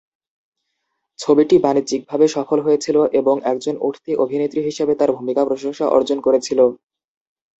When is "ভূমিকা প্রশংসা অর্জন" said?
5.17-6.17